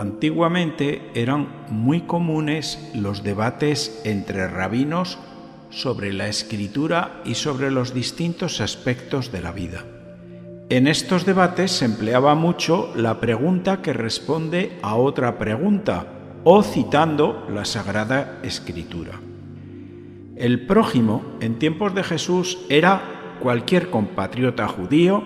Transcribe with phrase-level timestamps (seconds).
[0.00, 5.18] Antiguamente eran muy comunes los debates entre rabinos
[5.68, 9.84] sobre la escritura y sobre los distintos aspectos de la vida.
[10.70, 16.06] En estos debates se empleaba mucho la pregunta que responde a otra pregunta
[16.44, 19.20] o citando la Sagrada Escritura.
[20.34, 25.24] El prójimo en tiempos de Jesús era cualquier compatriota judío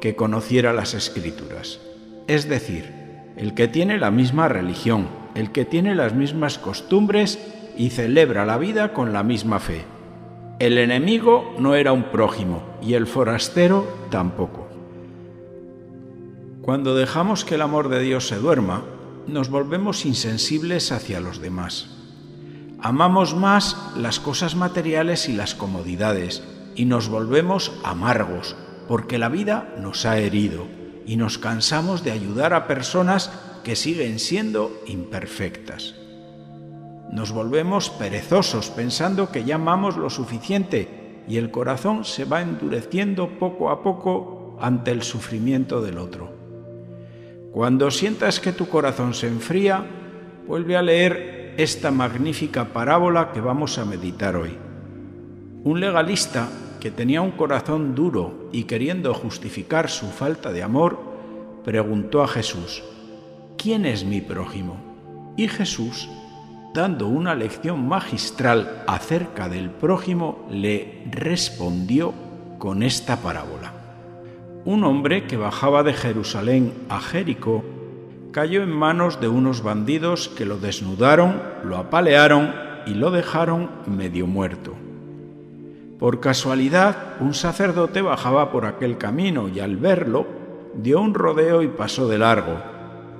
[0.00, 1.78] que conociera las Escrituras,
[2.26, 3.05] es decir,
[3.36, 7.38] el que tiene la misma religión, el que tiene las mismas costumbres
[7.76, 9.84] y celebra la vida con la misma fe.
[10.58, 14.68] El enemigo no era un prójimo y el forastero tampoco.
[16.62, 18.82] Cuando dejamos que el amor de Dios se duerma,
[19.26, 21.90] nos volvemos insensibles hacia los demás.
[22.80, 26.42] Amamos más las cosas materiales y las comodidades
[26.74, 28.56] y nos volvemos amargos
[28.88, 30.75] porque la vida nos ha herido
[31.06, 33.30] y nos cansamos de ayudar a personas
[33.62, 35.94] que siguen siendo imperfectas.
[37.10, 43.38] Nos volvemos perezosos pensando que ya amamos lo suficiente y el corazón se va endureciendo
[43.38, 46.34] poco a poco ante el sufrimiento del otro.
[47.52, 49.86] Cuando sientas que tu corazón se enfría,
[50.46, 54.58] vuelve a leer esta magnífica parábola que vamos a meditar hoy.
[55.64, 56.48] Un legalista
[56.86, 61.00] que tenía un corazón duro y queriendo justificar su falta de amor,
[61.64, 62.84] preguntó a Jesús,
[63.58, 64.76] ¿quién es mi prójimo?
[65.36, 66.08] Y Jesús,
[66.74, 72.14] dando una lección magistral acerca del prójimo, le respondió
[72.58, 73.72] con esta parábola.
[74.64, 77.64] Un hombre que bajaba de Jerusalén a Jericó
[78.30, 82.54] cayó en manos de unos bandidos que lo desnudaron, lo apalearon
[82.86, 84.85] y lo dejaron medio muerto.
[85.98, 90.26] Por casualidad, un sacerdote bajaba por aquel camino y al verlo,
[90.74, 92.60] dio un rodeo y pasó de largo.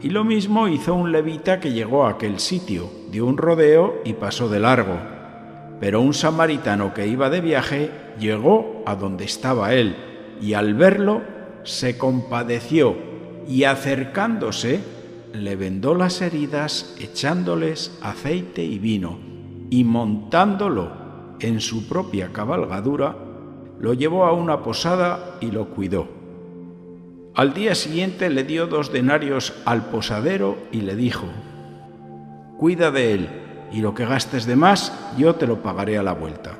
[0.03, 4.13] Y lo mismo hizo un levita que llegó a aquel sitio, dio un rodeo y
[4.13, 4.99] pasó de largo.
[5.81, 7.91] Pero un samaritano que iba de viaje
[8.21, 9.97] llegó a donde estaba él,
[10.43, 11.23] y al verlo
[11.63, 12.95] se compadeció,
[13.49, 14.81] y acercándose,
[15.33, 19.19] le vendó las heridas echándoles aceite y vino,
[19.71, 21.06] y montándolo
[21.41, 23.17] en su propia cabalgadura,
[23.79, 26.09] lo llevó a una posada y lo cuidó.
[27.35, 31.27] Al día siguiente le dio dos denarios al posadero y le dijo,
[32.59, 33.29] Cuida de él,
[33.73, 36.57] y lo que gastes de más yo te lo pagaré a la vuelta.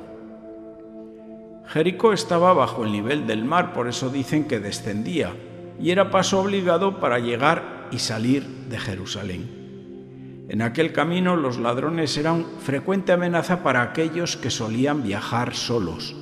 [1.65, 5.33] Jericó estaba bajo el nivel del mar, por eso dicen que descendía,
[5.79, 9.56] y era paso obligado para llegar y salir de Jerusalén.
[10.49, 16.15] En aquel camino los ladrones eran frecuente amenaza para aquellos que solían viajar solos,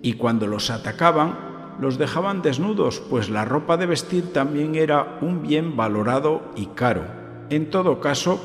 [0.00, 1.48] y cuando los atacaban
[1.80, 7.04] los dejaban desnudos, pues la ropa de vestir también era un bien valorado y caro.
[7.50, 8.40] En todo caso,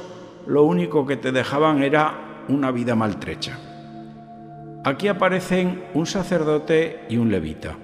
[0.45, 3.57] lo único que te dejaban era una vida maltrecha.
[4.83, 7.75] Aquí aparecen un sacerdote y un levita.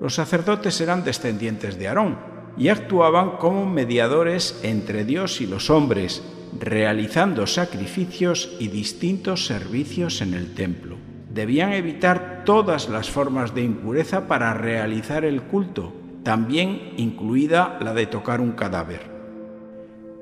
[0.00, 2.18] Los sacerdotes eran descendientes de Aarón
[2.56, 6.22] y actuaban como mediadores entre Dios y los hombres,
[6.58, 10.96] realizando sacrificios y distintos servicios en el templo.
[11.32, 18.06] Debían evitar todas las formas de impureza para realizar el culto, también incluida la de
[18.06, 19.14] tocar un cadáver.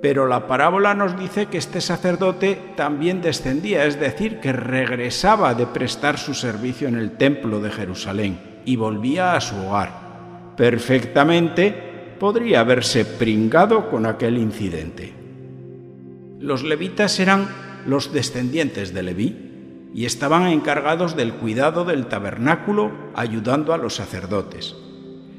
[0.00, 5.66] Pero la parábola nos dice que este sacerdote también descendía, es decir, que regresaba de
[5.66, 10.54] prestar su servicio en el templo de Jerusalén y volvía a su hogar.
[10.56, 15.22] Perfectamente podría haberse pringado con aquel incidente.
[16.42, 17.47] Los levitas eran
[17.86, 24.75] los descendientes de Leví y estaban encargados del cuidado del tabernáculo ayudando a los sacerdotes.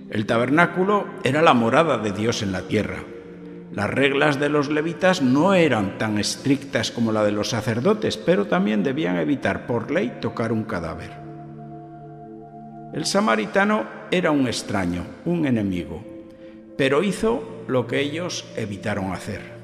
[0.09, 3.03] El tabernáculo era la morada de Dios en la tierra.
[3.73, 8.45] Las reglas de los levitas no eran tan estrictas como la de los sacerdotes, pero
[8.45, 11.11] también debían evitar por ley tocar un cadáver.
[12.93, 16.01] El samaritano era un extraño, un enemigo,
[16.77, 19.62] pero hizo lo que ellos evitaron hacer.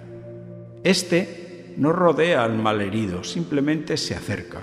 [0.84, 4.62] Este no rodea al malherido, simplemente se acerca,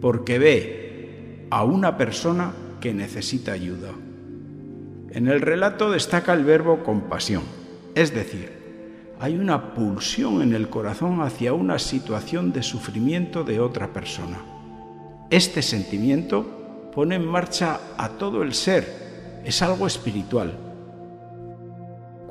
[0.00, 3.90] porque ve a una persona que necesita ayuda.
[5.10, 7.42] En el relato destaca el verbo compasión,
[7.94, 8.50] es decir,
[9.18, 14.38] hay una pulsión en el corazón hacia una situación de sufrimiento de otra persona.
[15.30, 20.65] Este sentimiento pone en marcha a todo el ser, es algo espiritual,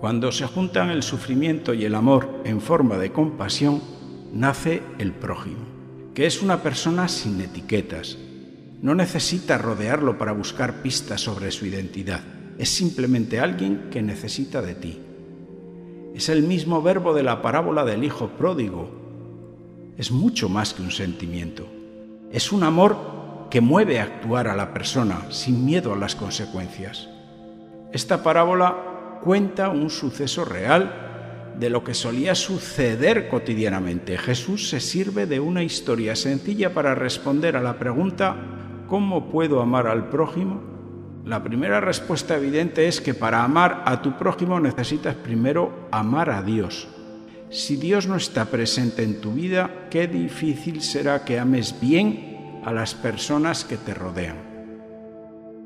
[0.06, 3.81] cuando se juntan el sufrimiento y el amor en forma de compasión,
[4.31, 5.66] nace el prójimo,
[6.13, 8.16] que es una persona sin etiquetas.
[8.84, 12.22] No necesita rodearlo para buscar pistas sobre su identidad.
[12.60, 15.02] Es simplemente alguien que necesita de ti.
[16.13, 18.92] Es el mismo verbo de la parábola del Hijo pródigo.
[19.98, 21.66] Es mucho más que un sentimiento.
[22.31, 27.10] Es un amor que mueve a actuar a la persona sin miedo a las consecuencias.
[27.92, 34.17] Esta parábola cuenta un suceso real de lo que solía suceder cotidianamente.
[34.17, 38.35] Jesús se sirve de una historia sencilla para responder a la pregunta
[38.88, 40.62] ¿cómo puedo amar al prójimo?
[41.25, 46.44] La primera respuesta evidente es que para amar a tu prójimo necesitas primero amar a
[46.44, 46.88] Dios.
[47.50, 52.71] Si Dios no está presente en tu vida, qué difícil será que ames bien a
[52.73, 54.55] las personas que te rodean.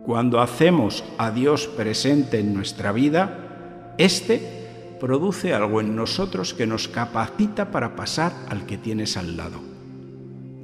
[0.05, 6.87] Cuando hacemos a Dios presente en nuestra vida, éste produce algo en nosotros que nos
[6.87, 9.59] capacita para pasar al que tienes al lado.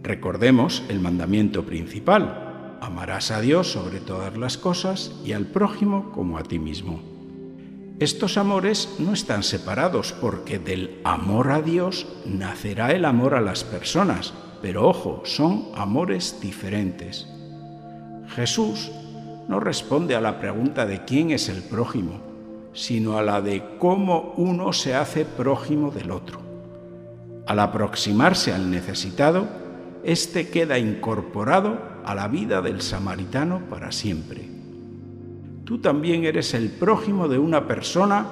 [0.04, 6.38] Recordemos el mandamiento principal, amarás a Dios sobre todas las cosas y al prójimo como
[6.38, 7.02] a ti mismo.
[8.00, 13.64] Estos amores no están separados porque del amor a Dios nacerá el amor a las
[13.64, 17.28] personas, pero ojo, son amores diferentes.
[18.36, 18.92] Jesús
[19.48, 22.22] no responde a la pregunta de quién es el prójimo,
[22.74, 26.40] sino a la de cómo uno se hace prójimo del otro.
[27.48, 29.48] Al aproximarse al necesitado,
[30.04, 34.50] éste queda incorporado a la vida del samaritano para siempre.
[35.64, 38.28] Tú también eres el prójimo de una persona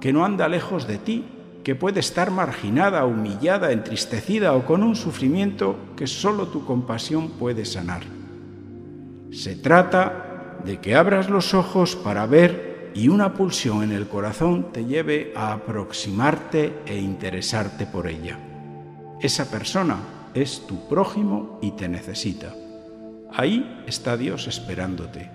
[0.00, 1.24] que no anda lejos de ti,
[1.64, 7.64] que puede estar marginada, humillada, entristecida o con un sufrimiento que solo tu compasión puede
[7.64, 8.02] sanar.
[9.30, 10.29] Se trata
[10.64, 15.32] de que abras los ojos para ver y una pulsión en el corazón te lleve
[15.36, 18.38] a aproximarte e interesarte por ella.
[19.20, 19.98] Esa persona
[20.34, 22.54] es tu prójimo y te necesita.
[23.32, 25.30] Ahí está Dios esperándote.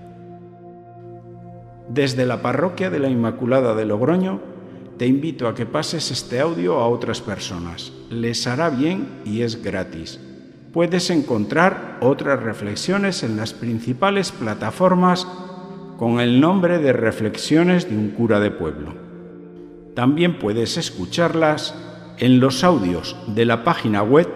[1.87, 4.41] Desde la parroquia de la Inmaculada de Logroño,
[4.97, 7.91] te invito a que pases este audio a otras personas.
[8.09, 10.19] Les hará bien y es gratis.
[10.75, 15.25] Puedes encontrar otras reflexiones en las principales plataformas
[15.97, 18.93] con el nombre de Reflexiones de un cura de pueblo.
[19.93, 21.73] También puedes escucharlas
[22.17, 24.27] en los audios de la página web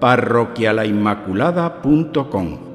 [0.00, 2.73] parroquialainmaculada.com.